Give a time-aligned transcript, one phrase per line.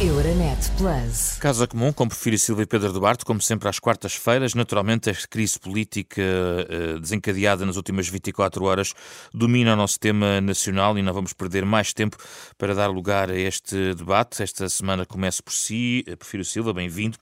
[0.00, 1.38] Euronet Plus.
[1.38, 4.52] Casa Comum com Porfírio Silva e Pedro Duarte, como sempre às quartas-feiras.
[4.52, 8.92] Naturalmente, a crise política eh, desencadeada nas últimas 24 horas
[9.32, 12.16] domina o nosso tema nacional e não vamos perder mais tempo
[12.58, 14.42] para dar lugar a este debate.
[14.42, 16.04] Esta semana começa por si.
[16.08, 17.16] Eh, Porfírio Silva, bem-vindo.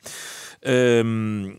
[1.05, 1.55] Um,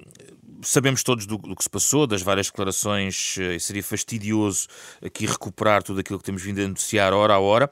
[0.64, 4.68] sabemos todos do, do, que se passou, das várias declarações, e seria fastidioso
[5.00, 7.70] aqui recuperar tudo aquilo que temos vindo a anunciar hora a hora.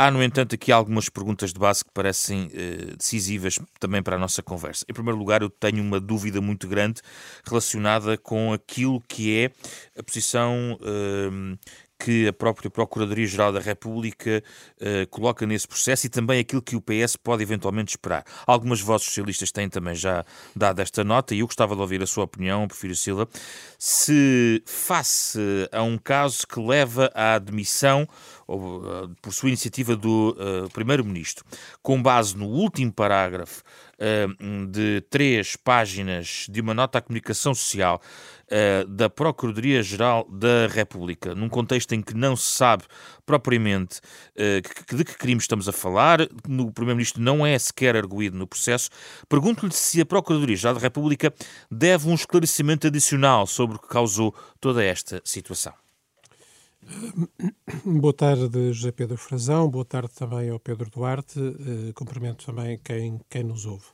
[0.00, 4.18] Há, no entanto, aqui algumas perguntas de base que parecem eh, decisivas também para a
[4.18, 4.84] nossa conversa.
[4.88, 7.02] Em primeiro lugar, eu tenho uma dúvida muito grande
[7.44, 9.50] relacionada com aquilo que é
[9.98, 11.58] a posição eh,
[11.98, 14.42] que a própria Procuradoria-Geral da República
[14.80, 18.24] uh, coloca nesse processo e também aquilo que o PS pode eventualmente esperar.
[18.46, 22.06] Algumas vozes socialistas têm também já dado esta nota e eu gostava de ouvir a
[22.06, 23.28] sua opinião, Prefiro Silva,
[23.78, 25.38] se face
[25.72, 28.08] a um caso que leva à admissão
[29.20, 31.44] por sua iniciativa do uh, Primeiro-Ministro,
[31.82, 33.62] com base no último parágrafo
[33.98, 38.00] uh, de três páginas de uma nota à comunicação social
[38.88, 42.84] da Procuradoria-Geral da República, num contexto em que não se sabe
[43.26, 44.00] propriamente
[44.34, 48.88] de que crimes estamos a falar, o Primeiro-Ministro não é sequer arguído no processo,
[49.28, 51.30] pergunto-lhe se a Procuradoria-Geral da República
[51.70, 55.74] deve um esclarecimento adicional sobre o que causou toda esta situação.
[57.84, 59.68] Boa tarde, José Pedro Frazão.
[59.68, 61.38] Boa tarde também ao Pedro Duarte.
[61.38, 63.86] Uh, cumprimento também quem, quem nos ouve.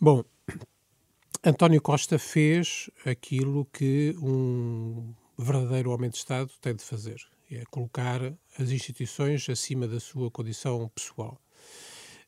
[0.00, 0.22] Bom,
[1.44, 8.20] António Costa fez aquilo que um verdadeiro homem de Estado tem de fazer: é colocar
[8.58, 11.40] as instituições acima da sua condição pessoal.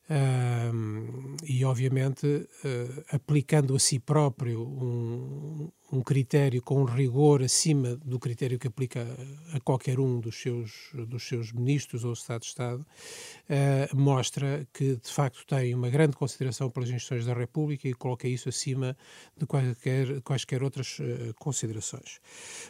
[0.09, 8.19] Uh, e, obviamente, uh, aplicando a si próprio um, um, critério com rigor acima do
[8.19, 9.07] critério que aplica
[9.53, 14.97] a, qualquer um dos seus, dos seus ministros ou Estado de Estado, uh, mostra que,
[14.97, 18.97] de facto, tem uma grande consideração pelas instituições da República e coloca isso acima
[19.37, 22.19] de quaisquer, quaisquer outras ah, considerações.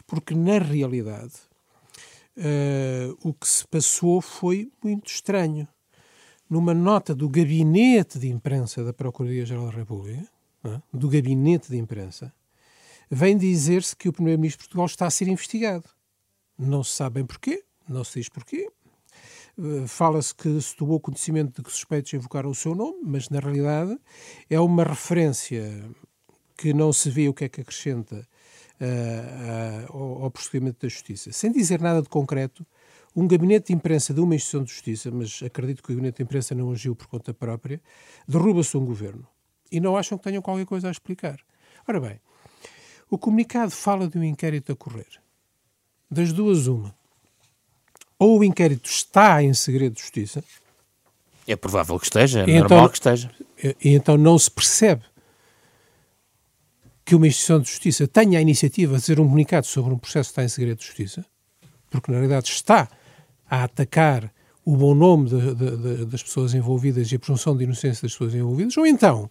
[0.06, 1.34] Porque, na realidade,
[3.24, 5.68] o que se passou foi muito estranho
[6.54, 10.24] numa nota do gabinete de imprensa da Procuradoria-Geral da República,
[10.64, 10.80] é?
[10.94, 12.32] do gabinete de imprensa,
[13.10, 15.90] vem dizer-se que o Primeiro-Ministro de Portugal está a ser investigado.
[16.56, 18.70] Não se sabe bem porquê, não se diz porquê.
[19.58, 23.40] Eh, fala-se que se tomou conhecimento de que suspeitos invocaram o seu nome, mas na
[23.40, 23.98] realidade
[24.48, 25.84] é uma referência
[26.56, 28.28] que não se vê o que é que acrescenta
[28.80, 31.32] uh, uh, ao, ao procedimento da Justiça.
[31.32, 32.64] Sem dizer nada de concreto,
[33.16, 36.24] um gabinete de imprensa de uma instituição de justiça, mas acredito que o gabinete de
[36.24, 37.82] imprensa não agiu por conta própria,
[38.28, 39.28] derruba-se um governo.
[39.72, 41.40] E não acham que tenham qualquer coisa a explicar.
[41.88, 42.20] Ora bem,
[43.10, 45.22] o comunicado fala de um inquérito a correr.
[46.10, 46.96] Das duas, uma.
[48.18, 50.44] Ou o inquérito está em segredo de justiça.
[51.48, 53.32] É provável que esteja, é normal então, que esteja.
[53.84, 55.04] E então não se percebe
[57.06, 60.30] que uma instituição de justiça tenha a iniciativa de fazer um comunicado sobre um processo
[60.30, 61.26] que está em segredo de justiça,
[61.90, 62.90] porque na realidade está
[63.54, 64.34] a atacar
[64.66, 68.14] o bom nome de, de, de, das pessoas envolvidas e a presunção de inocência das
[68.14, 69.30] pessoas envolvidas, ou então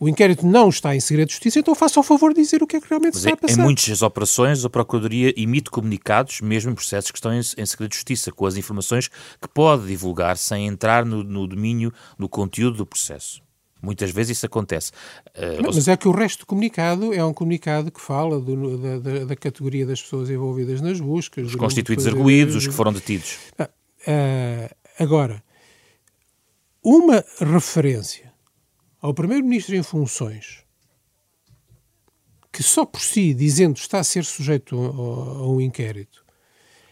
[0.00, 2.66] o inquérito não está em segredo de justiça, então faça o favor de dizer o
[2.66, 3.60] que é que realmente está a passar.
[3.60, 7.90] Em muitas operações, a Procuradoria emite comunicados, mesmo em processos que estão em, em segredo
[7.90, 12.78] de justiça, com as informações que pode divulgar sem entrar no, no domínio do conteúdo
[12.78, 13.42] do processo.
[13.80, 14.90] Muitas vezes isso acontece.
[15.36, 18.76] Uh, não, mas é que o resto do comunicado é um comunicado que fala do,
[18.76, 21.46] da, da, da, categoria das pessoas envolvidas nas buscas.
[21.46, 23.38] Os constituídos arguídos, os que foram detidos.
[23.60, 25.42] Uh, agora,
[26.82, 28.32] uma referência
[29.00, 30.66] ao Primeiro-Ministro em funções
[32.50, 36.24] que só por si, dizendo está a ser sujeito a, a um inquérito,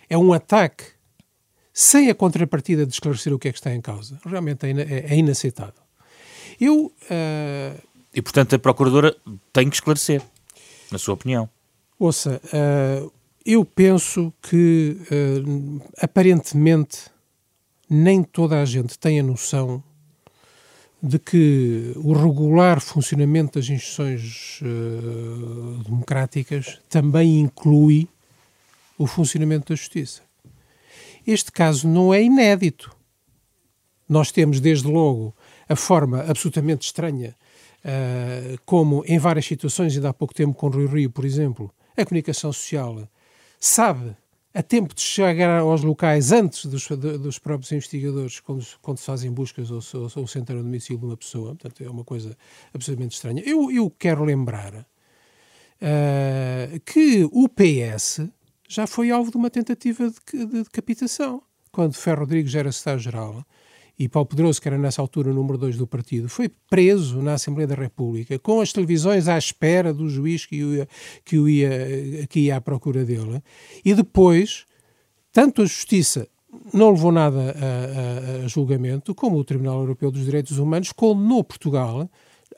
[0.08, 0.84] é um ataque
[1.72, 5.12] sem a contrapartida de esclarecer o que é que está em causa, realmente é, é,
[5.12, 5.85] é inaceitável.
[6.60, 6.86] Eu.
[6.86, 7.80] Uh...
[8.14, 9.14] E, portanto, a Procuradora
[9.52, 10.22] tem que esclarecer,
[10.90, 11.48] na sua opinião.
[11.98, 13.12] Ouça, uh,
[13.44, 17.10] eu penso que, uh, aparentemente,
[17.88, 19.82] nem toda a gente tem a noção
[21.02, 28.08] de que o regular funcionamento das instituições uh, democráticas também inclui
[28.98, 30.22] o funcionamento da justiça.
[31.26, 32.96] Este caso não é inédito.
[34.08, 35.34] Nós temos, desde logo,
[35.68, 37.36] a forma absolutamente estranha
[37.84, 42.04] uh, como, em várias situações, ainda há pouco tempo com o Rio por exemplo, a
[42.04, 43.08] comunicação social
[43.58, 44.16] sabe
[44.56, 49.30] a tempo de chegar aos locais antes dos, dos próprios investigadores, quando, quando se fazem
[49.30, 51.54] buscas ou, ou, ou se entram no domicílio de uma pessoa.
[51.54, 52.34] Portanto, é uma coisa
[52.72, 53.42] absolutamente estranha.
[53.44, 58.22] Eu, eu quero lembrar uh, que o PS
[58.66, 61.42] já foi alvo de uma tentativa de, de decapitação.
[61.70, 63.44] Quando Ferro Rodrigues era Estado-Geral,
[63.98, 67.34] e Paulo Pedroso, que era nessa altura o número 2 do partido, foi preso na
[67.34, 70.88] Assembleia da República, com as televisões à espera do juiz que, ia,
[71.24, 73.42] que, ia, que ia à procura dele,
[73.84, 74.66] e depois,
[75.32, 76.28] tanto a Justiça
[76.72, 81.42] não levou nada a, a, a julgamento, como o Tribunal Europeu dos Direitos Humanos condenou
[81.44, 82.08] Portugal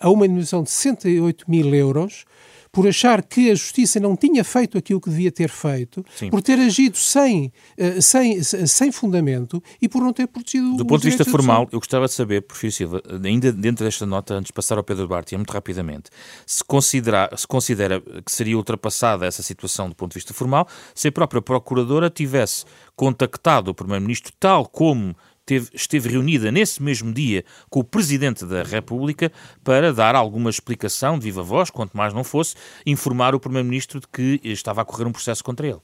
[0.01, 2.25] a uma indenização de 68 mil euros
[2.71, 6.31] por achar que a justiça não tinha feito aquilo que devia ter feito, Sim.
[6.31, 11.03] por ter agido sem, uh, sem, sem fundamento e por não ter protegido Do ponto
[11.03, 14.53] de vista formal, eu gostava de saber, Porfírio Silva, ainda dentro desta nota, antes de
[14.53, 16.11] passar ao Pedro Duarte, muito rapidamente,
[16.47, 21.09] se, considera, se considera que seria ultrapassada essa situação do ponto de vista formal, se
[21.09, 22.65] a própria Procuradora tivesse
[22.95, 25.15] contactado o Primeiro-Ministro tal como
[25.49, 29.33] teve, esteve reunida nesse mesmo dia com o Presidente da República
[29.65, 32.55] para dar alguma explicação de viva voz, quanto mais não fosse,
[32.85, 35.81] informar o Primeiro-Ministro de que estava a correr um processo contra ele.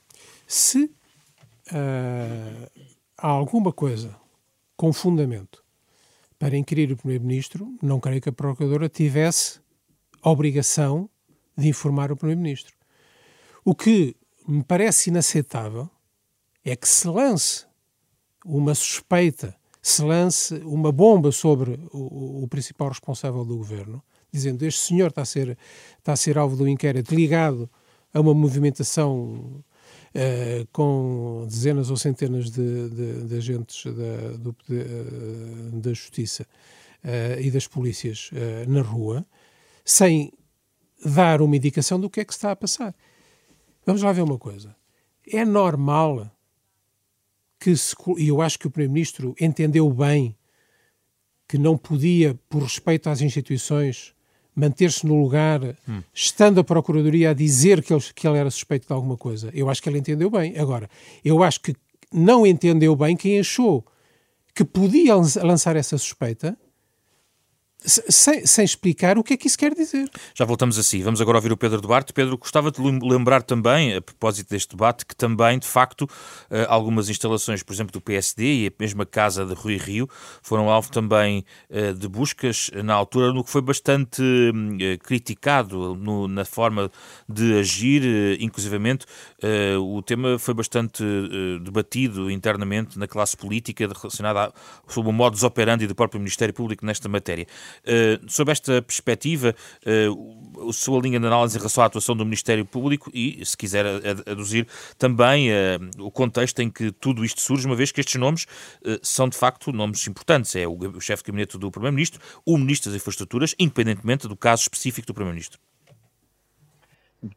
[0.46, 2.70] Se uh,
[3.16, 4.14] há alguma coisa
[4.76, 5.64] com fundamento
[6.38, 9.60] para inquirir o Primeiro-Ministro, não creio que a Procuradora tivesse
[10.22, 11.08] a obrigação
[11.56, 12.74] de informar o Primeiro-Ministro.
[13.64, 14.14] O que
[14.46, 15.88] me parece inaceitável
[16.62, 17.64] é que se lance
[18.44, 24.02] uma suspeita, se lance uma bomba sobre o, o, principal responsável do governo,
[24.32, 25.58] dizendo este senhor está a ser,
[25.98, 27.70] está a ser alvo do inquérito ligado
[28.12, 29.62] a uma movimentação
[30.16, 36.46] Uh, com dezenas ou centenas de, de, de agentes da, do, de, uh, da Justiça
[37.04, 38.30] uh, e das polícias
[38.68, 39.26] na rua,
[39.84, 40.32] sem
[41.04, 42.94] dar uma indicação do que é que se está a passar.
[43.84, 44.76] Vamos lá ver uma coisa.
[45.26, 46.30] É normal
[47.64, 50.36] que se, e eu acho que o Primeiro-Ministro entendeu bem
[51.48, 54.12] que não podia, por respeito às instituições,
[54.54, 56.02] manter-se no lugar, hum.
[56.12, 59.50] estando a Procuradoria a dizer que ele, que ele era suspeito de alguma coisa.
[59.54, 60.58] Eu acho que ele entendeu bem.
[60.58, 60.90] Agora,
[61.24, 61.74] eu acho que
[62.12, 63.82] não entendeu bem quem achou
[64.54, 66.58] que podia lançar essa suspeita
[67.84, 70.08] sem, sem, explicar o que é que isso quer dizer.
[70.34, 71.02] Já voltamos a si.
[71.02, 72.12] Vamos agora ouvir o Pedro Duarte.
[72.12, 76.08] Pedro, gostava de lembrar também, a propósito deste debate, que também, de facto,
[76.50, 80.08] eh, algumas instalações, por exemplo, do PSD e a mesma casa de Rui Rio,
[80.42, 85.94] foram alvo também eh, de buscas na altura, no que foi bastante hum, eh, criticado
[85.94, 86.90] no, na forma
[87.28, 88.02] de agir,
[88.40, 89.06] inclusivamente.
[89.80, 91.04] O tema foi bastante
[91.62, 94.52] debatido internamente na classe política relacionada
[94.88, 97.46] sobre o modus operandi do próprio Ministério Público nesta matéria.
[97.82, 99.54] Uh, sob esta perspectiva,
[99.86, 103.56] uh, a sua linha de análise em relação à atuação do Ministério Público e, se
[103.56, 103.84] quiser
[104.26, 104.66] aduzir,
[104.98, 105.54] também uh,
[105.98, 108.46] o contexto em que tudo isto surge, uma vez que estes nomes
[109.02, 110.54] são de facto nomes importantes.
[110.56, 115.06] É o, chefe de gabinete do Primeiro-Ministro, o Ministro das Infraestruturas, independentemente do caso específico
[115.06, 115.58] do Primeiro-Ministro.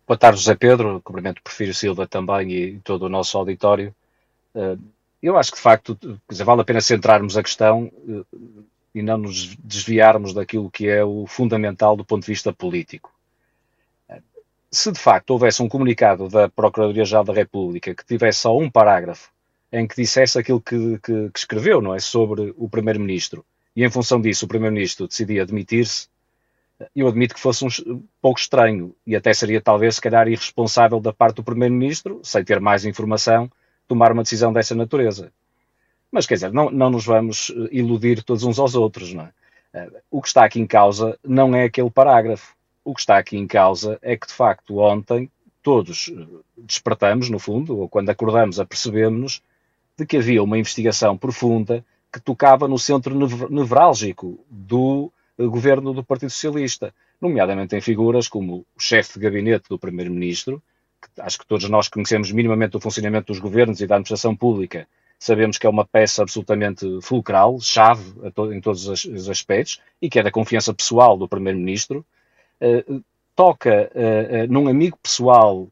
[0.05, 1.01] Boa tarde, José Pedro.
[1.01, 3.95] Cumprimento o Porfírio Silva também e todo o nosso auditório.
[5.21, 5.97] Eu acho que, de facto,
[6.29, 7.91] vale a pena centrarmos a questão
[8.97, 13.13] e não nos desviarmos daquilo que é o fundamental do ponto de vista político.
[14.71, 19.31] Se de facto houvesse um comunicado da Procuradoria-Geral da República que tivesse só um parágrafo
[19.71, 23.45] em que dissesse aquilo que, que, que escreveu, não é, sobre o Primeiro-Ministro,
[23.75, 26.07] e em função disso o Primeiro-Ministro decidia admitir-se,
[26.95, 31.13] eu admito que fosse um pouco estranho e até seria talvez, se calhar, irresponsável da
[31.13, 33.51] parte do Primeiro-Ministro, sem ter mais informação,
[33.87, 35.31] tomar uma decisão dessa natureza.
[36.11, 39.31] Mas quer dizer, não, não nos vamos eh, iludir todos uns aos outros, não é?
[39.73, 42.55] Eh, o que está aqui em causa não é aquele parágrafo.
[42.83, 45.29] O que está aqui em causa é que, de facto, ontem
[45.61, 46.25] todos eh,
[46.57, 49.41] despertamos, no fundo, ou quando acordamos, apercebemos-nos
[49.97, 53.13] de que havia uma investigação profunda que tocava no centro
[53.49, 59.77] nevrálgico do governo do Partido Socialista, nomeadamente em figuras como o chefe de gabinete do
[59.77, 60.61] Primeiro-Ministro,
[61.01, 64.87] que acho que todos nós conhecemos minimamente o funcionamento dos governos e da administração pública,
[65.19, 70.19] sabemos que é uma peça absolutamente fulcral, chave to em todos os aspectos, e que
[70.19, 72.05] é da confiança pessoal do Primeiro-Ministro,
[72.61, 73.03] uh,
[73.35, 75.67] toca uh, num amigo pessoal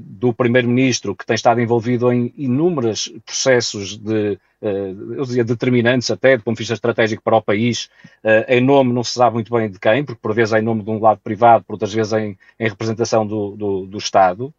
[0.00, 6.56] do Primeiro-Ministro, que tem estado envolvido em inúmeros processos de, eu determinantes até, do ponto
[6.56, 7.88] de vista estratégico para o país,
[8.48, 10.82] em nome, não se sabe muito bem de quem, porque por vezes é em nome
[10.82, 14.52] de um lado privado, por outras vezes em, em representação do, do, do Estado,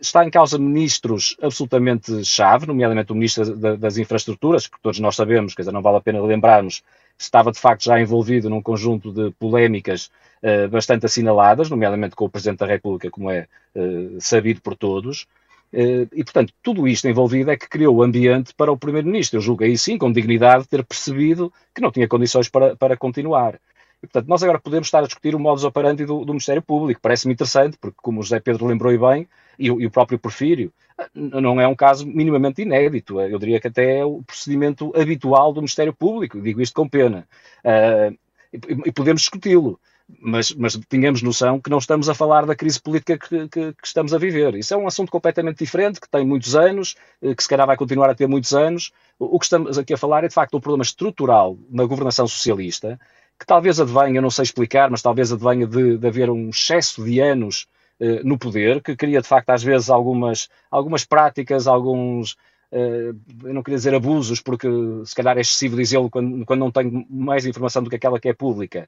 [0.00, 5.54] Está em causa ministros absolutamente chave, nomeadamente o ministro das Infraestruturas, que todos nós sabemos,
[5.54, 6.82] quer dizer, não vale a pena lembrarmos,
[7.18, 10.10] estava de facto já envolvido num conjunto de polémicas
[10.42, 15.26] uh, bastante assinaladas, nomeadamente com o Presidente da República, como é uh, sabido por todos.
[15.72, 19.38] Uh, e, portanto, tudo isto envolvido é que criou o ambiente para o Primeiro-Ministro.
[19.38, 23.54] Eu julgo aí sim, com dignidade, ter percebido que não tinha condições para, para continuar.
[24.02, 27.00] E, portanto, nós agora podemos estar a discutir o modus operandi do, do Ministério Público.
[27.02, 29.26] Parece-me interessante, porque, como o José Pedro lembrou bem,
[29.58, 30.72] e, o próprio Porfírio,
[31.14, 33.20] não é um caso minimamente inédito.
[33.20, 36.40] Eu diria que até é o procedimento habitual do Ministério Público.
[36.40, 37.26] Digo isto com pena.
[37.64, 38.16] Uh,
[38.52, 39.78] e, e podemos discuti-lo
[40.20, 43.86] mas, mas tenhamos noção que não estamos a falar da crise política que, que, que,
[43.86, 44.54] estamos a viver.
[44.54, 47.76] Isso é um assunto completamente diferente, que tem muitos anos, eh, que se calhar vai
[47.76, 48.90] continuar a ter muitos anos.
[49.18, 52.98] O que estamos aqui a falar é, de facto, um problema estrutural na governação socialista,
[53.38, 57.20] que talvez advenha, não sei explicar, mas talvez advenha de, de haver um excesso de
[57.20, 57.66] anos
[58.00, 62.36] eh, no poder, que cria, de facto, às vezes algumas, algumas práticas, alguns,
[62.70, 64.68] Uh, eu não queria dizer abusos, porque
[65.06, 68.28] se calhar é excessivo dizê-lo quando, quando não tenho mais informação do que aquela que
[68.28, 68.86] é pública,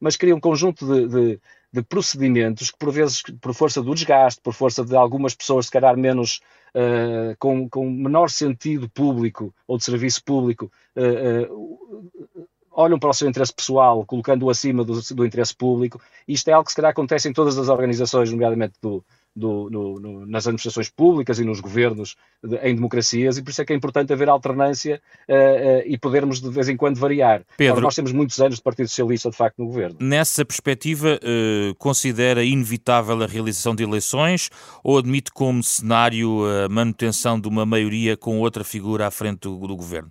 [0.00, 1.40] mas cria um conjunto de, de,
[1.72, 5.72] de, procedimentos que, por vezes, por força do desgaste, por força de algumas pessoas, se
[5.72, 6.40] calhar menos,
[6.74, 12.39] uh, com, com menor sentido público ou de serviço público, uh, uh,
[12.80, 16.00] olham para o seu interesse pessoal, colocando-o acima do, do interesse público.
[16.26, 20.00] Isto é algo que, se calhar, acontece em todas as organizações, nomeadamente do, do, no,
[20.00, 23.72] no, nas administrações públicas e nos governos de, em democracias, e por isso é que
[23.72, 27.42] é importante haver alternância uh, uh, e podermos de vez em quando variar.
[27.56, 29.96] Pedro, Ora, nós temos muitos anos de Partido Socialista, de facto, no governo.
[30.00, 34.50] Nessa perspectiva, uh, considera inevitável a realização de eleições
[34.82, 39.66] ou admite como cenário a manutenção de uma maioria com outra figura à frente do,
[39.66, 40.10] do governo?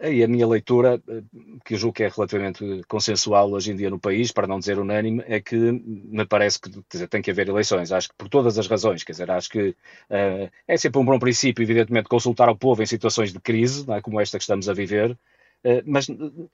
[0.00, 1.22] Aí a minha leitura, eh,
[1.64, 4.78] que eu julgo que é relativamente consensual hoje em dia no país, para não dizer
[4.78, 7.92] unânime, é que me parece que dizer, tem que haver eleições.
[7.92, 11.18] Acho que por todas as razões, quer dizer, acho que uh, é sempre um bom
[11.18, 14.74] princípio, evidentemente, consultar o povo em situações de crise, é, como esta que estamos a
[14.74, 16.06] viver, uh, mas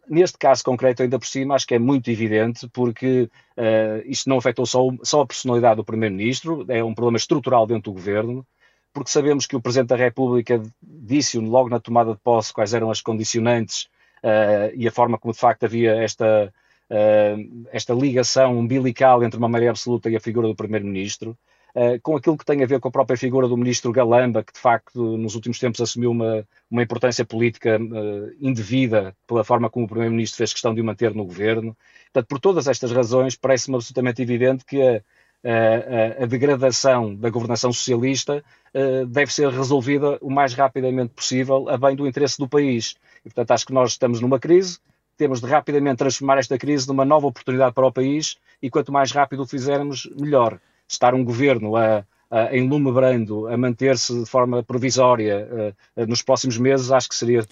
[0.09, 4.38] neste caso concreto, ainda por cima, acho que é muito evidente, porque uh, isto não
[4.38, 8.47] afetou só, só a personalidade do Primeiro-Ministro, é um problema estrutural dentro do governo
[8.92, 12.90] porque sabemos que o Presidente da República disse logo na tomada de posse quais eram
[12.90, 13.88] as condicionantes
[14.23, 16.52] uh, e a forma como de facto havia esta,
[16.90, 21.37] uh, esta ligação umbilical entre uma maioria absoluta e a figura do Primeiro-Ministro.
[21.75, 24.54] Uh, com aquilo que tem a ver com a própria figura do ministro Galamba, que
[24.54, 29.85] de facto nos últimos tempos assumiu uma, uma importância política uh, indevida pela forma como
[29.85, 31.76] o Primeiro-Ministro fez questão de o manter no governo.
[32.07, 35.02] Portanto, por todas estas razões, parece-me absolutamente evidente que a,
[35.45, 41.76] a, a, degradação da governação socialista uh, deve ser resolvida o mais rapidamente possível a
[41.76, 42.97] bem do interesse do país.
[43.25, 44.78] E, portanto, acho que nós estamos numa crise,
[45.16, 49.12] temos de rapidamente transformar esta crise numa nova oportunidade para o país e quanto mais
[49.12, 50.61] rápido o fizermos, melhor.
[50.88, 55.49] Estar um governo a, uh, em lume brando a manter-se de forma provisória
[55.97, 57.45] uh, nos próximos meses, acho que seria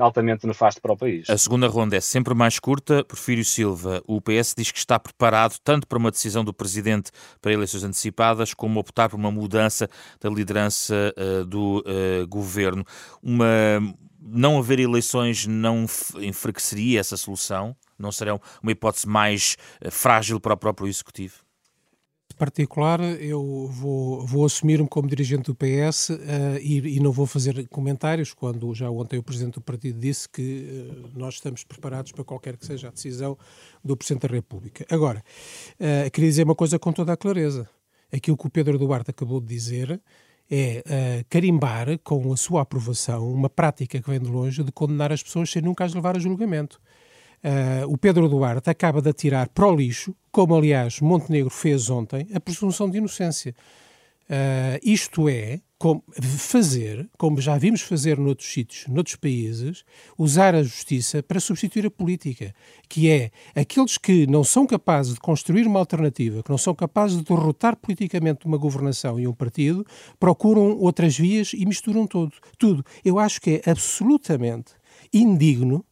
[0.00, 1.28] altamente nefasto para o país.
[1.28, 3.04] A segunda ronda é sempre mais curta.
[3.04, 7.10] Porfírio Silva, o PS diz que está preparado tanto para uma decisão do Presidente
[7.40, 9.88] para eleições antecipadas, como optar por uma mudança
[10.20, 11.84] da liderança uh, do
[12.28, 12.84] Governo.
[13.22, 13.46] Uma
[14.20, 15.84] não haver eleições não
[16.20, 17.76] enfraqueceria essa solução?
[17.98, 19.56] Não será uma hipótese mais
[19.90, 21.34] frágil para o próprio Executivo?
[22.42, 27.24] Particular, eu vou, vou assumir-me como dirigente do PS uh, eh, e, e, não vou
[27.24, 32.10] fazer comentários quando já ontem o Presidente do Partido disse que uh, nós estamos preparados
[32.10, 33.38] para qualquer que seja a decisão
[33.84, 34.84] do Presidente da República.
[34.90, 35.22] Agora,
[35.78, 37.70] uh, queria dizer uma coisa com toda a clareza.
[38.12, 40.00] Aquilo que o Pedro Duarte acabou de dizer
[40.50, 45.22] é carimbar com a sua aprovação uma prática que vem de longe de condenar as
[45.22, 46.80] pessoas sem nunca as levar a julgamento.
[47.44, 52.28] Uh, o Pedro Duarte acaba de atirar para o lixo, como aliás Montenegro fez ontem,
[52.32, 53.54] a presunção de inocência.
[54.30, 55.60] Uh, isto é,
[56.38, 59.84] fazer, como já vimos fazer noutros sítios, noutros países,
[60.16, 62.54] usar a justiça para substituir a política,
[62.88, 67.18] que é aqueles que não são capazes de construir uma alternativa, que não são capazes
[67.18, 69.84] de derrotar politicamente uma governação e um partido,
[70.20, 72.32] procuram outras vias e misturam tudo.
[72.56, 72.84] tudo.
[73.04, 74.72] Eu acho que é absolutamente
[75.12, 75.84] indigno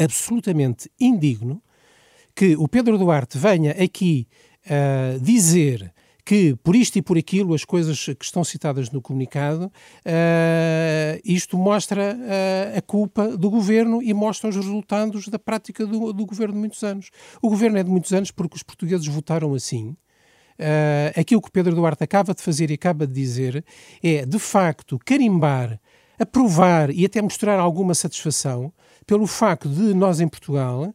[0.00, 1.62] absolutamente indigno
[2.34, 4.26] que o Pedro Duarte venha aqui
[4.66, 5.92] uh, dizer
[6.24, 11.58] que por isto e por aquilo, as coisas que estão citadas no comunicado, uh, isto
[11.58, 16.54] mostra uh, a culpa do governo e mostra os resultados da prática do, do, governo
[16.54, 17.10] de muitos anos.
[17.42, 19.96] O governo é de muitos anos porque os portugueses votaram assim.
[20.58, 23.64] Uh, aquilo que Pedro Duarte acaba de fazer e acaba de dizer
[24.02, 25.80] é, de facto, carimbar,
[26.18, 28.72] aprovar e até mostrar alguma satisfação
[29.10, 30.94] pelo facto de nós em Portugal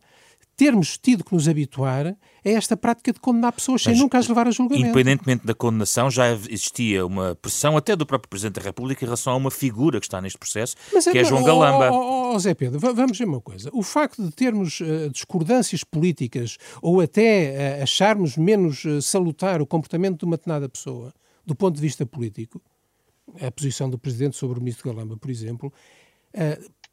[0.56, 2.16] termos tido que nos habituar a
[2.50, 4.86] esta prática de condenar pessoas sem nunca as levar a julgamento.
[4.86, 9.34] Independentemente da condenação, já existia uma pressão até do próprio Presidente da República em relação
[9.34, 11.92] a uma figura que está neste processo, Mas, que é, é João Galamba.
[11.92, 13.70] Oh, oh, oh, Zé Pedro, vamos ver uma coisa.
[13.74, 19.68] O facto de termos uh, discordâncias políticas ou até uh, acharmos menos uh, salutar o
[19.68, 21.14] comportamento de uma determinada pessoa,
[21.46, 22.62] do ponto de vista político,
[23.42, 25.74] a posição do Presidente sobre o Ministro Galamba, por exemplo,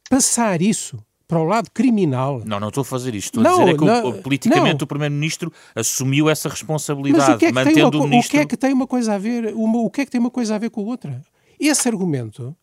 [0.09, 1.01] passar isso
[1.33, 2.41] para o lado criminal.
[2.45, 3.39] Não, não estou a fazer isto.
[3.39, 4.83] Estou não, a dizer é que não, o, politicamente não.
[4.83, 8.29] o Primeiro-Ministro assumiu essa responsabilidade, Mas o que é que mantendo tem uma, o Ministro...
[8.29, 10.21] O que é que tem uma coisa a ver, uma, o que é que tem
[10.21, 11.21] uma coisa a ver com a outra?
[11.59, 12.55] Esse argumento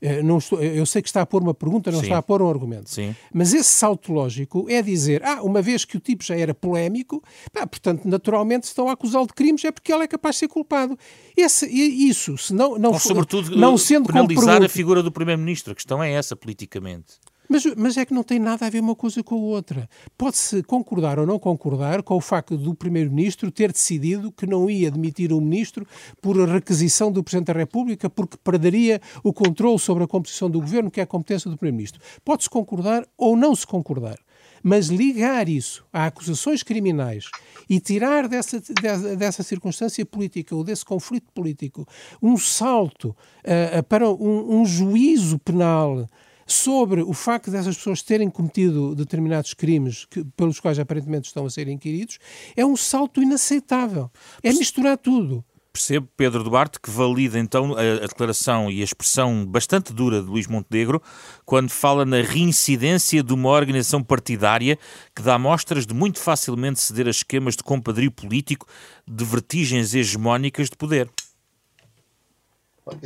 [0.00, 2.06] eh, não estou, eu sei que está a pôr uma pergunta, não Sim.
[2.06, 2.90] está a pôr um argumento.
[2.90, 3.14] Sim.
[3.32, 7.22] Mas esse salto lógico é dizer, ah, uma vez que o tipo já era polémico,
[7.52, 10.48] pá, portanto, naturalmente, estão a acusá-lo de crimes, é porque ele é capaz de ser
[10.48, 10.98] culpado.
[11.36, 15.72] Esse, isso, se não, não, Ou, sobretudo, não sendo penalizar a figura do Primeiro-Ministro.
[15.72, 17.14] A questão é essa, politicamente.
[17.48, 19.88] Mas, mas é que não tem nada a ver uma coisa com a outra.
[20.16, 24.90] Pode-se concordar ou não concordar com o facto do Primeiro-Ministro ter decidido que não ia
[24.90, 25.86] demitir o Ministro
[26.20, 30.90] por requisição do Presidente da República, porque perderia o controle sobre a composição do Governo,
[30.90, 32.00] que é a competência do Primeiro-Ministro.
[32.24, 34.18] Pode-se concordar ou não se concordar.
[34.62, 37.26] Mas ligar isso a acusações criminais
[37.68, 41.86] e tirar dessa, dessa, dessa circunstância política ou desse conflito político
[42.20, 46.08] um salto uh, para um, um juízo penal
[46.46, 51.50] sobre o facto dessas pessoas terem cometido determinados crimes que, pelos quais aparentemente estão a
[51.50, 52.18] ser inquiridos,
[52.56, 54.10] é um salto inaceitável.
[54.42, 55.44] É misturar tudo.
[55.76, 60.46] Percebo, Pedro Duarte, que valida então a, declaração e a expressão bastante dura de Luís
[60.46, 61.02] Montenegro
[61.44, 64.78] quando fala na reincidência de uma organização partidária
[65.14, 68.66] que dá mostras de muito facilmente ceder a esquemas de compadrio político
[69.06, 71.10] de vertigens hegemónicas de poder.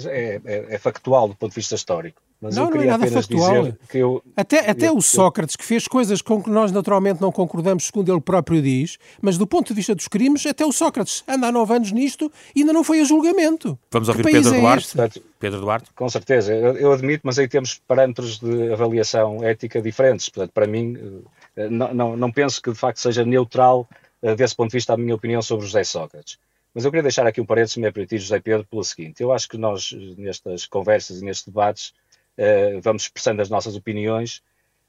[0.05, 2.23] É, é, é factual do ponto de vista histórico.
[2.41, 3.73] Mas não, eu queria não é nada factual.
[3.89, 7.31] Que eu, até até eu, o Sócrates, que fez coisas com que nós naturalmente não
[7.31, 11.23] concordamos, segundo ele próprio diz, mas do ponto de vista dos crimes, até o Sócrates
[11.29, 13.79] anda há nove anos nisto e ainda não foi a julgamento.
[13.91, 15.23] Vamos ouvir Pedro é Duarte.
[15.39, 15.91] Pedro Duarte.
[15.95, 20.29] Com certeza, eu, eu, admito, mas aí temos parâmetros de avaliação ética diferentes.
[20.31, 21.23] Portanto, para mim,
[21.57, 23.87] eh, não, não, não penso que de facto seja neutral
[24.23, 26.39] eh, desse ponto de vista a minha opinião sobre José Sócrates.
[26.75, 29.23] Mas eu queria deixar aqui um parênteses, se me é permitir, José Pedro, pelo seguinte.
[29.23, 31.93] Eu acho que nós, nestas conversas e nestes debates,
[32.39, 34.43] uh, vamos expressando as nossas opiniões.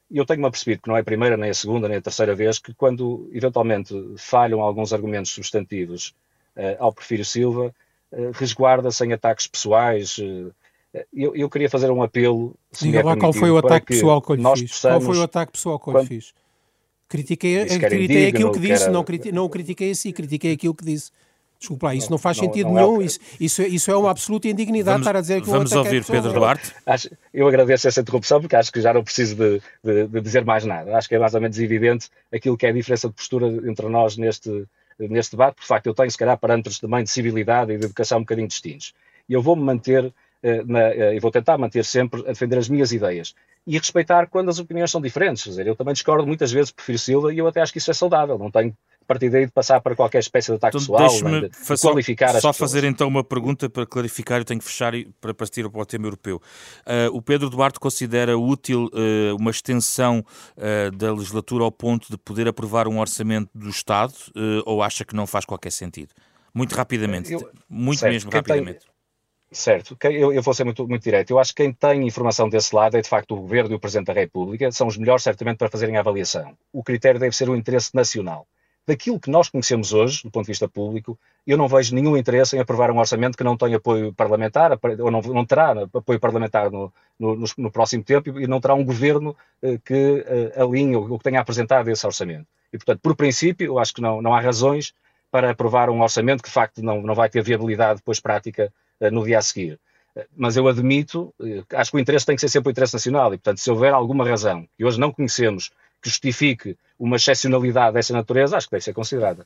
[0.10, 2.36] E eu tenho-me apercebido que não é a primeira, nem a segunda, nem a terceira
[2.36, 6.14] vez que, quando eventualmente falham alguns argumentos substantivos
[6.56, 7.74] uh, ao Porfírio Silva,
[8.12, 10.18] uh, resguarda-se em ataques pessoais.
[11.14, 12.54] Eu, eu, queria fazer um apelo.
[12.80, 14.72] Diga lá qual foi o ataque pessoal que eu lhe fiz.
[14.72, 16.34] Possamos, qual foi o ataque pessoal que eu lhe fiz?
[17.08, 18.92] Critiquei, critiquei indigno, aquilo que disse, era...
[18.92, 21.12] não, critiquei, não o critiquei assim, critiquei aquilo que disse.
[21.62, 23.02] Desculpa lá, isso não, não faz sentido não, não nenhum.
[23.04, 25.72] É isso, isso, é, isso é uma absoluta indignidade vamos, estar a dizer que Vamos
[25.72, 26.74] ouvir Pedro Duarte.
[26.84, 30.44] Acho, eu agradeço essa interrupção porque acho que já não preciso de, de, de, dizer
[30.44, 30.98] mais nada.
[30.98, 33.88] Acho que é mais ou menos evidente aquilo que é a diferença de postura entre
[33.90, 34.66] nós neste,
[34.98, 35.58] neste debate.
[35.58, 38.48] Por facto, eu tenho, se calhar, parâmetros também de civilidade e de educação um bocadinho
[38.48, 38.96] distintos.
[39.30, 42.68] E eu vou-me manter eh, na, eh, e vou tentar manter sempre a defender as
[42.68, 43.36] minhas ideias
[43.68, 45.44] e respeitar quando as opiniões são diferentes.
[45.44, 47.92] Quer dizer, eu também discordo muitas vezes, prefiro Silva, e eu até acho que isso
[47.92, 48.40] é saudável.
[48.40, 48.76] Não tenho
[49.12, 52.54] partir daí de passar para qualquer espécie de ataque então, pessoal, de, de qualificar Só
[52.54, 56.08] fazer então uma pergunta para clarificar, eu tenho que fechar para partir para o tema
[56.08, 56.42] europeu.
[56.86, 60.24] Uh, o Pedro Duarte considera útil uh, uma extensão
[60.56, 64.14] uh, da legislatura ao ponto de poder aprovar um orçamento do Estado
[64.66, 66.10] ou acha que não faz qualquer sentido?
[66.54, 68.80] Muito rapidamente, eu, muito certo, mesmo rapidamente.
[68.80, 68.92] Tem...
[69.54, 71.32] Certo, eu, eu, vou ser muito, muito direto.
[71.32, 73.80] Eu acho que quem tem informação desse lado é de facto o Governo e o
[73.80, 76.58] Presidente da República, são os melhores certamente para fazerem a avaliação.
[76.72, 78.48] O critério deve ser o interesse nacional
[78.92, 82.58] daquilo que nós conhecemos hoje, do ponto de vista público, eu não vejo nenhum interesse
[82.58, 86.70] em aprovar um orçamento que não tenha apoio parlamentar, ou não, não terá apoio parlamentar
[86.70, 91.18] no, no, no, próximo tempo, e não terá um governo eh, que eh, alinhe ou
[91.18, 92.46] que tenha apresentado esse orçamento.
[92.74, 94.94] E, portanto, por princípio, eu acho que não, não há razões
[95.32, 99.10] para aprovar um orçamento que, de facto, não, não vai ter viabilidade depois prática eh,
[99.10, 99.80] no dia a seguir.
[100.36, 101.34] Mas eu admito,
[101.74, 103.94] acho que o interesse tem que ser sempre o interesse nacional, e, portanto, se houver
[103.94, 105.72] alguma razão que hoje não conhecemos
[106.02, 109.46] que justifique uma excepcionalidade dessa natureza, acho que deve ser considerada.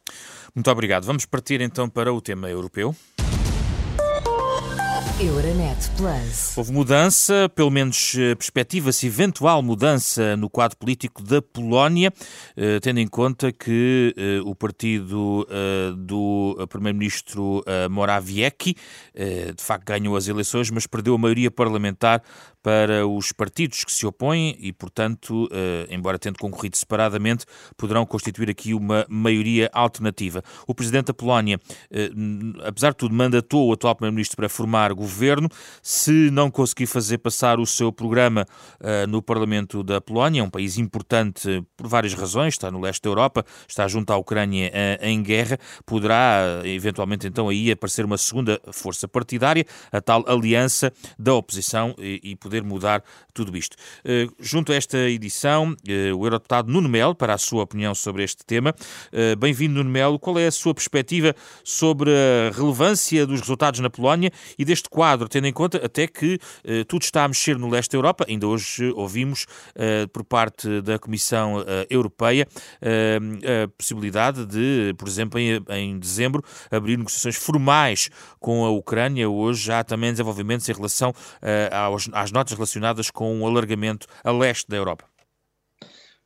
[0.53, 1.05] Muito obrigado.
[1.05, 2.95] Vamos partir então para o tema europeu.
[5.17, 6.57] Euronet Plus.
[6.57, 12.11] Houve mudança, pelo menos eh, perspectiva-se eventual mudança no quadro político da Polónia,
[12.57, 15.47] eh, tendo em conta que eh, o partido
[15.97, 18.75] do primeiro-ministro Morawiecki
[19.55, 22.21] de facto ganhou as eleições, mas perdeu a maioria parlamentar
[22.65, 25.47] para os partidos que se opõem e, portanto,
[25.87, 27.45] embora tendo concorrido separadamente,
[27.77, 30.41] poderão constituir aqui uma maioria alternativa.
[30.65, 31.59] O presidente da Polónia,
[32.65, 35.47] apesar de tudo, mandatou o atual primeiro-ministro para formar governo.
[35.83, 38.47] Se não conseguir fazer passar o seu programa
[38.81, 43.03] uh, no Parlamento da Polónia, é um país importante por várias razões, está no leste
[43.03, 48.59] da Europa, está junto à Ucrânia em guerra, poderá eventualmente então aí aparecer uma segunda
[48.71, 53.75] força partidária, a tal aliança da oposição e poder poder mudar tudo isto.
[54.39, 58.73] Junto a esta edição, o Eurodeputado Nuno Melo, para a sua opinião sobre este tema.
[59.37, 60.17] Bem-vindo, Nuno Melo.
[60.17, 65.27] Qual é a sua perspectiva sobre a relevância dos resultados na Polónia e deste quadro,
[65.27, 66.39] tendo em conta até que
[66.87, 68.25] tudo está a mexer no leste da Europa?
[68.27, 69.45] Ainda hoje ouvimos
[70.13, 72.47] por parte da Comissão Europeia
[72.81, 79.29] a possibilidade de, por exemplo, em, em dezembro, abrir negociações formais com a Ucrânia.
[79.29, 81.13] Hoje já há também desenvolvimentos em relação
[82.13, 85.05] às notas relacionadas com o alargamento a leste da Europa.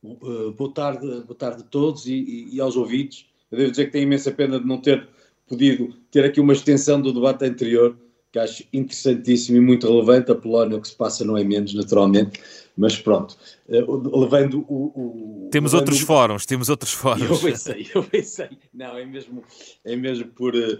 [0.02, 3.26] Uh, boa, tarde, boa tarde a todos e, e, e, aos ouvintes.
[3.50, 5.06] Eu devo dizer que tenho imensa pena de não ter
[5.46, 7.96] podido ter aqui uma extensão do debate anterior,
[8.32, 10.30] que acho interessantíssimo e muito relevante.
[10.30, 12.40] A Polónia, o que se passa não é menos, naturalmente,
[12.76, 13.36] mas pronto,
[13.68, 15.46] uh, levando o.
[15.46, 16.06] o temos levando outros o...
[16.06, 17.30] fóruns, temos outros fóruns.
[17.30, 18.48] Eu pensei, eu pensei.
[18.72, 19.44] Não, é mesmo,
[19.84, 20.54] é mesmo por.
[20.54, 20.78] Uh,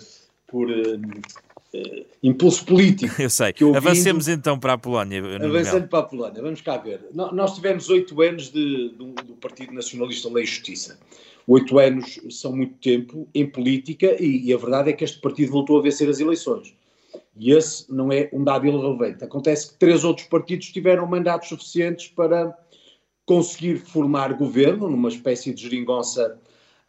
[0.50, 0.68] por
[1.75, 3.15] uh, impulso político.
[3.21, 3.53] Eu sei.
[3.53, 5.23] Que Avancemos então para a Polónia.
[5.37, 7.01] Avançando para a Polónia, vamos cá ver.
[7.13, 10.99] Nós tivemos oito anos de, do, do Partido Nacionalista Lei e Justiça.
[11.47, 15.53] Oito anos são muito tempo em política e, e, a verdade é que este partido
[15.53, 16.75] voltou a vencer as eleições.
[17.37, 19.25] E esse não é um dado irrelevante.
[19.25, 22.57] Acontece que três outros partidos tiveram mandatos suficientes para
[23.25, 26.39] conseguir formar governo, numa espécie de geringonça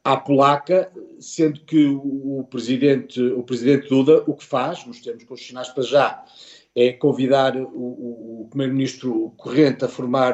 [0.04, 5.70] à polaca, sendo que o presidente, o presidente Duda o que faz, nos termos constitucionais
[5.70, 6.26] para já,
[6.76, 10.34] é convidar o, o, primeiro-ministro corrente a formar,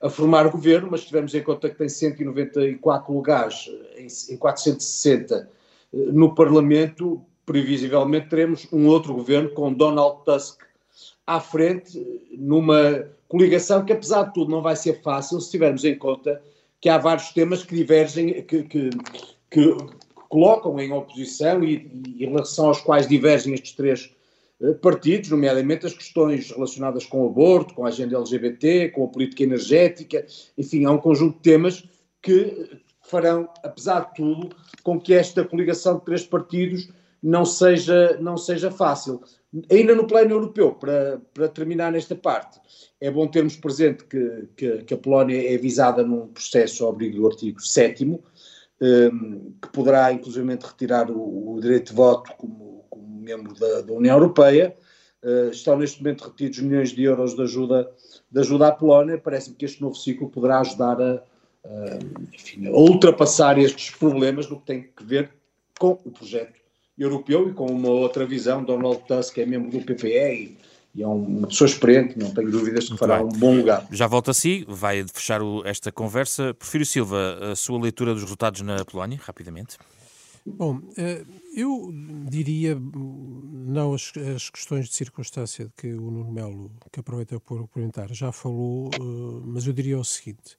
[0.00, 5.50] a formar governo, mas tivemos em conta que tem 194 lugares em, em 460
[5.92, 10.62] eh, no Parlamento, previsivelmente teremos um outro governo com Donald Tusk
[11.26, 12.00] à frente,
[12.32, 16.40] numa coligação que, apesar de tudo, não vai ser fácil se tivermos em conta
[16.84, 18.90] que há vários temas que divergem, que, que,
[19.50, 19.76] que
[20.28, 24.14] colocam em oposição e, e, em relação aos quais divergem estes três
[24.60, 29.08] uh, partidos, nomeadamente as questões relacionadas com o aborto, com a agenda LGBT, com a
[29.08, 30.26] política energética,
[30.58, 31.82] enfim, há um conjunto de temas
[32.20, 32.68] que
[33.00, 36.90] farão, apesar de tudo, com que esta coligação de três partidos
[37.24, 39.22] não seja, não seja fácil.
[39.70, 42.60] Ainda no plano europeu, para, para terminar nesta parte,
[43.00, 47.16] é bom termos presente que, que, que a Polónia é visada num processo ao abrigo
[47.16, 53.20] do artigo 7 um, que poderá inclusive retirar o, o, direito de voto como, como
[53.20, 54.76] membro da, da, União Europeia.
[55.22, 57.90] Uh, estão neste momento retidos milhões de euros de ajuda,
[58.30, 59.16] de ajuda à Polónia.
[59.16, 61.22] Parece-me que este novo ciclo poderá ajudar a,
[61.64, 61.98] a,
[62.34, 65.30] enfim, a ultrapassar estes problemas no que tem que ver
[65.78, 66.63] com o projeto
[66.98, 68.62] europeu e com uma outra visão.
[68.64, 70.58] Donald Tusk é membro do PPE e,
[70.94, 73.86] e é uma pessoa experiente, não tenho dúvidas que fará um bom lugar.
[73.90, 76.54] Já volto a si, vai fechar o, esta conversa.
[76.54, 79.76] Prefiro Silva, a sua leitura dos resultados na Polónia, rapidamente.
[80.46, 81.24] Bom, eh,
[81.56, 81.90] eu
[82.28, 87.66] diria, não as, as, questões de circunstância de que o Nuno Melo, que aproveita por
[87.68, 90.58] perguntar, já falou, eh, mas eu diria o seguinte.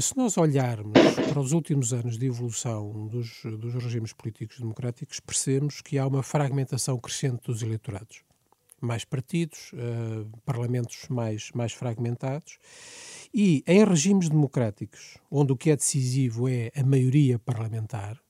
[0.00, 0.92] Se nós olharmos
[1.28, 6.22] para os últimos anos de evolução dos, dos regimes políticos democráticos, percebemos que há uma
[6.22, 8.22] fragmentação crescente dos eleitorados.
[8.80, 12.58] Mais partidos, uh, parlamentos mais, mais fragmentados.
[13.34, 18.20] E em regimes democráticos, onde o que é decisivo é a maioria parlamentar,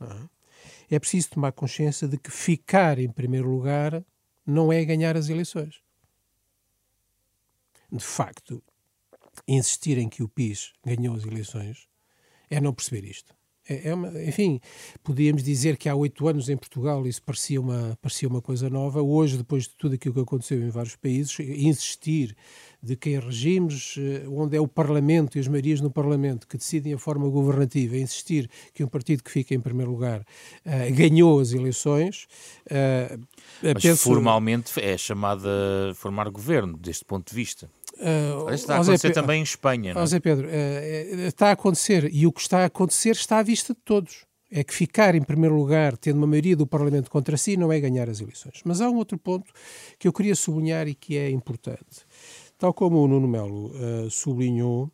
[0.00, 0.94] é?
[0.96, 4.04] é preciso tomar consciência de que ficar em primeiro lugar
[4.46, 5.80] não é ganhar as eleições.
[7.90, 8.62] De facto,
[9.54, 11.88] insistir em que o PIS ganhou as eleições
[12.48, 13.34] é não perceber isto.
[13.68, 14.60] É, é uma, enfim,
[15.04, 19.00] podíamos dizer que há oito anos em Portugal isso parecia uma, parecia uma coisa nova.
[19.00, 22.36] Hoje, depois de tudo aquilo que aconteceu em vários países, insistir
[22.82, 26.56] de que em regimes eh, onde é o Parlamento e as maiorias no Parlamento que
[26.56, 31.38] decidem a forma governativa, insistir que um partido que fica em primeiro lugar uh, ganhou
[31.40, 32.26] as eleições.
[32.66, 33.20] Uh,
[33.62, 34.04] Mas penso...
[34.04, 35.50] formalmente é chamada
[35.94, 37.70] formar governo, deste ponto de vista.
[38.00, 40.06] Uh, está a acontecer Zé, também em Espanha, não é?
[40.06, 43.74] Zé Pedro, uh, está a acontecer e o que está a acontecer está à vista
[43.74, 44.24] de todos.
[44.50, 47.78] É que ficar em primeiro lugar, tendo uma maioria do Parlamento contra si, não é
[47.78, 48.62] ganhar as eleições.
[48.64, 49.52] Mas há um outro ponto
[49.96, 52.04] que eu queria sublinhar e que é importante.
[52.58, 54.90] Tal como o Nuno Melo uh, sublinhou,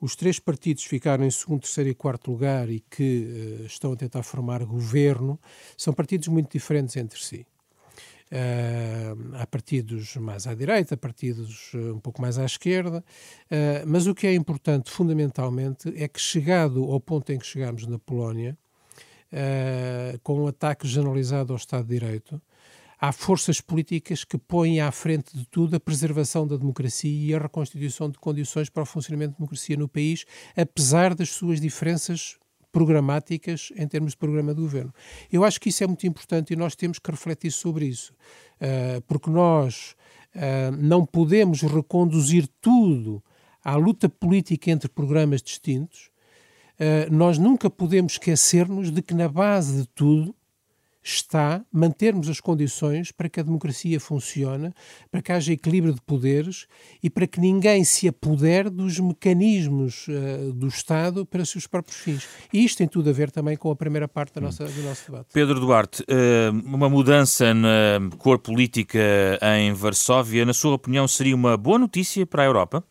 [0.00, 3.96] os três partidos ficaram em segundo, terceiro e quarto lugar e que uh, estão a
[3.96, 5.38] tentar formar governo
[5.76, 7.46] são partidos muito diferentes entre si.
[8.32, 12.98] Uh, há partidos mais à direita, partidos uh, um pouco mais à esquerda,
[13.50, 17.86] uh, mas o que é importante fundamentalmente é que, chegado ao ponto em que chegamos
[17.86, 18.56] na Polónia,
[20.24, 22.42] com um ataque generalizado ao Estado de Direito,
[23.00, 27.38] há forças políticas que põem à frente de tudo a preservação da democracia e a
[27.38, 30.24] reconstituição de condições para o funcionamento da democracia no país,
[30.56, 32.39] apesar das suas diferenças
[32.72, 34.92] programáticas em termos de programa de governo.
[35.30, 38.12] Eu acho que isso é muito importante e nós temos que refletir sobre isso,
[38.60, 39.94] uh, porque nós
[40.34, 43.22] Uh, não podemos reconduzir tudo
[43.64, 46.08] à luta política entre programas distintos.
[46.78, 50.34] Uh, nós nunca podemos esquecer-nos de que, na base de tudo,
[51.02, 54.72] está mantermos as condições para que a democracia funcione,
[55.10, 56.66] para que haja equilíbrio de poderes
[57.02, 62.28] e para que ninguém se apodere dos mecanismos uh, do Estado para seus próprios fins.
[62.52, 65.10] E isto tem tudo a ver também com a primeira parte da nossa, do nosso
[65.10, 65.28] debate.
[65.32, 69.00] Pedro Duarte, uh, uma mudança na cor política
[69.56, 72.84] em Varsóvia, na sua opinião, seria uma boa notícia para a Europa?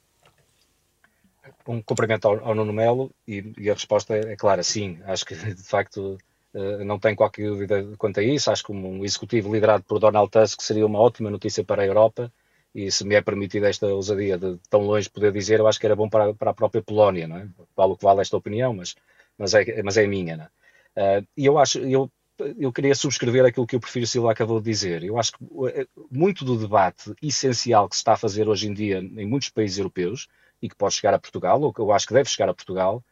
[1.67, 4.97] Um cumprimento ao, ao Nuno Melo e, e a resposta é, é clara, sim.
[5.05, 6.17] Acho que, de facto,
[6.85, 8.51] não tenho qualquer dúvida quanto a isso.
[8.51, 12.31] Acho que um executivo liderado por Donald Tusk seria uma ótima notícia para a Europa.
[12.73, 15.85] E se me é permitida esta ousadia de tão longe poder dizer, eu acho que
[15.85, 17.47] era bom para, para a própria Polónia, não é?
[17.75, 18.95] Vale o que vale esta opinião, mas,
[19.37, 20.51] mas, é, mas é minha,
[20.95, 21.19] é?
[21.19, 22.11] Uh, e eu acho, eu,
[22.57, 25.03] eu queria subscrever aquilo que o Prefiro Silva acabou de dizer.
[25.03, 28.73] Eu acho que eh, muito do debate essencial que se está a fazer hoje em
[28.73, 30.27] dia em muitos países europeus
[30.61, 33.03] e que pode chegar a Portugal, ou que eu acho que deve chegar a Portugal,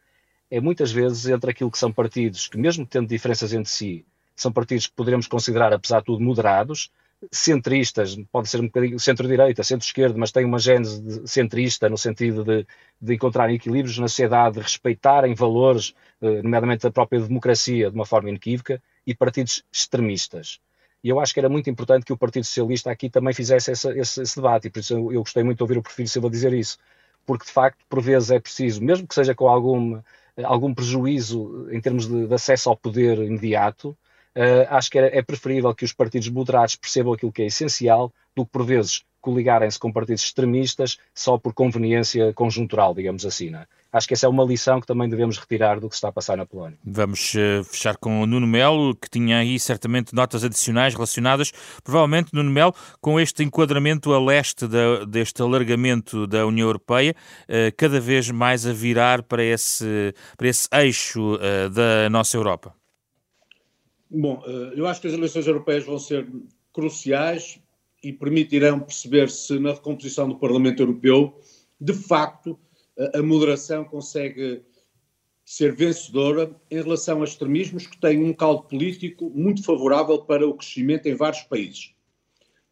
[0.50, 4.52] é muitas vezes entre aquilo que são partidos que, mesmo tendo diferenças entre si, são
[4.52, 6.90] partidos que poderemos considerar, apesar de tudo, moderados,
[7.32, 12.64] centristas, pode ser um bocadinho centro-direita, centro-esquerda, mas tem uma gênese centrista no sentido de,
[13.00, 18.06] de encontrar equilíbrios na sociedade, de respeitarem valores, eh, nomeadamente a própria democracia, de uma
[18.06, 20.60] forma inequívoca, e partidos extremistas.
[21.02, 23.96] E eu acho que era muito importante que o Partido Socialista aqui também fizesse essa,
[23.96, 26.30] esse, esse, debate, e por isso eu, eu, gostei muito de ouvir o Prefiro Silva
[26.30, 26.78] dizer isso,
[27.26, 30.00] porque de facto, por vezes é preciso, mesmo que seja com algum
[30.44, 33.90] algum prejuízo em termos de, de acesso ao poder imediato,
[34.36, 38.12] uh, acho que é, é, preferível que os partidos moderados percebam aquilo que é essencial
[38.36, 43.50] do que, por vezes, coligarem-se com partidos extremistas só por conveniência conjuntural, digamos assim.
[43.50, 43.66] Não é?
[43.90, 46.36] Acho que essa é uma lição que também devemos retirar do que está a passar
[46.36, 46.78] na Polónia.
[46.84, 51.52] Vamos uh, fechar com o Nuno Melo, que tinha aí certamente notas adicionais relacionadas,
[51.82, 57.74] provavelmente, Nuno Melo, com este enquadramento a leste da, deste alargamento da União Europeia, uh,
[57.78, 62.74] cada vez mais a virar para esse, para esse eixo uh, da nossa Europa.
[64.10, 64.42] Bom,
[64.74, 66.26] eu acho que as eleições europeias vão ser
[66.72, 67.60] cruciais
[68.08, 71.38] e permitirão perceber se na recomposição do Parlamento Europeu,
[71.78, 72.58] de facto,
[73.14, 74.62] a moderação consegue
[75.44, 80.54] ser vencedora em relação a extremismos que têm um caldo político muito favorável para o
[80.54, 81.92] crescimento em vários países.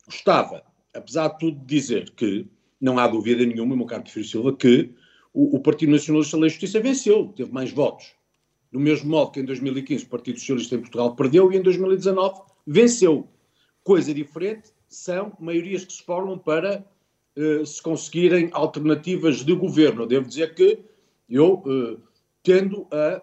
[0.07, 2.46] Gostava, apesar de tudo, de dizer que
[2.81, 4.90] não há dúvida nenhuma, meu caro Prefiro Silva, que
[5.35, 8.14] o, o Partido Nacionalista da Justiça venceu, teve mais votos.
[8.72, 12.40] Do mesmo modo que em 2015 o Partido Socialista em Portugal perdeu e em 2019
[12.66, 13.29] venceu.
[13.85, 16.85] Coisa diferente são maiorias que se formam para
[17.37, 20.07] eh, se conseguirem alternativas de governo.
[20.07, 20.83] Devo dizer que
[21.29, 22.01] eu uh,
[22.42, 23.20] tendo a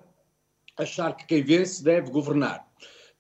[0.78, 2.68] achar que quem vence deve governar.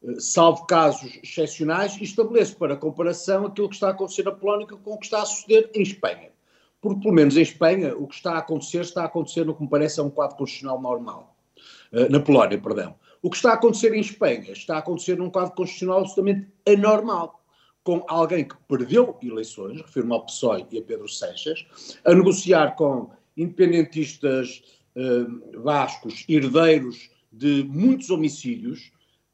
[0.04, 4.68] Uh, salvo casos excepcionais, e estabeleço para comparação aquilo que está a acontecer na Polónia
[4.68, 6.30] com o que está a suceder em Espanha.
[6.80, 9.64] Porque, pelo menos em Espanha, o que está a acontecer está a acontecer no que
[9.64, 11.36] me parece é um quadro constitucional normal.
[12.10, 12.96] na Polónia, perdão.
[13.22, 17.43] O que está a acontecer em Espanha está a acontecer num quadro constitucional absolutamente anormal
[17.84, 21.66] com alguém que perdeu eleições, refiro-me ao PSOE e a Pedro Seixas,
[22.06, 24.64] a negociar com independentistas
[24.96, 28.92] uh, vascos, herdeiros de muitos homicídios,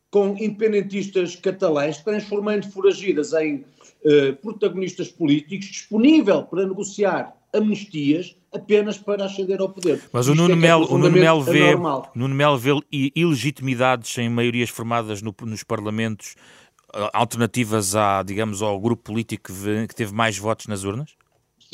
[0.10, 3.58] com independentistas catalães, transformando foragidas em
[4.04, 10.02] uh, protagonistas políticos, disponível para negociar amnistias apenas para ascender ao poder.
[10.12, 11.76] Mas o Nuno, é, é Melo, o Nuno Melo vê,
[12.16, 16.36] Nuno Melo vê ilegitimidades em maiorias formadas no, nos parlamentos
[17.14, 19.52] alternativas à, digamos, ao grupo político
[19.88, 21.16] que teve mais votos nas urnas?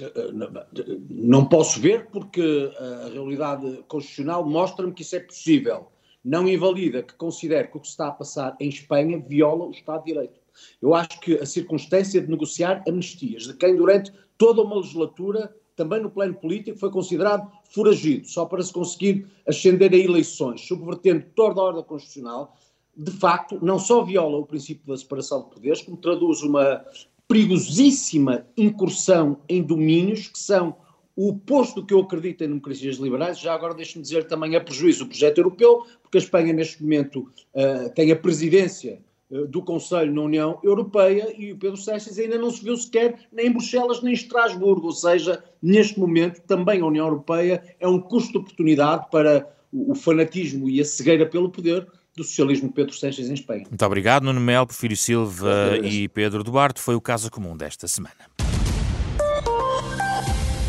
[0.02, 5.88] Eh, eh, não posso ver porque a realidade constitucional mostra-me que isso é possível.
[6.24, 9.72] Não invalida que considere que o que se está a passar em Espanha viola o
[9.72, 10.40] Estado de Direito.
[10.82, 16.02] Eu acho que a circunstância de negociar amnistias de quem durante toda uma legislatura, também
[16.02, 21.60] no plano político, foi considerado foragido, só para se conseguir ascender a eleições, subvertendo toda
[21.60, 22.58] a ordem constitucional,
[22.96, 26.84] de facto, não só viola o princípio da separação de poderes, como traduz uma
[27.28, 30.76] perigosíssima incursão em domínios que são
[31.16, 33.40] o oposto do que eu acredito em democracias liberais.
[33.40, 37.30] Já agora deixe-me dizer também a prejuízo do projeto europeu, porque a Espanha, neste momento,
[37.54, 39.00] uh, tem a presidência
[39.32, 43.28] uh, do Conselho na União Europeia e o Pedro Seixas ainda não se viu sequer
[43.32, 44.88] nem em Bruxelas nem em Estrasburgo.
[44.88, 49.96] Ou seja, neste momento, também a União Europeia é um custo de oportunidade para o
[49.96, 53.66] fanatismo e a cegueira pelo poder do socialismo de Pedro Seixas em Espanha.
[53.70, 56.82] Muito obrigado, Nuno Mel, Porfírio Silva e Pedro Duarte.
[56.82, 58.16] Foi o caso comum desta semana.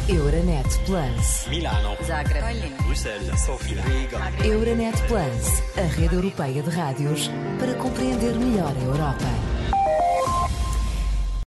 [0.09, 1.48] Euronet Plus.
[1.48, 1.96] Milano.
[2.04, 2.44] Zagreb.
[2.85, 3.40] Bruxelas.
[3.40, 3.82] Sofia.
[3.82, 4.46] Riga.
[4.46, 7.28] Euronet Plus, a rede europeia de rádios
[7.59, 9.45] para compreender melhor a Europa.